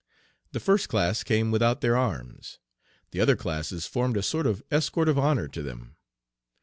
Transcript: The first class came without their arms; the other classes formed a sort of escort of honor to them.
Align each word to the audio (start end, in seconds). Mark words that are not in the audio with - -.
The 0.51 0.59
first 0.59 0.89
class 0.89 1.23
came 1.23 1.51
without 1.51 1.81
their 1.81 1.95
arms; 1.95 2.57
the 3.11 3.19
other 3.19 3.35
classes 3.35 3.85
formed 3.85 4.17
a 4.17 4.23
sort 4.23 4.47
of 4.47 4.63
escort 4.71 5.07
of 5.07 5.19
honor 5.19 5.47
to 5.49 5.61
them. 5.61 5.95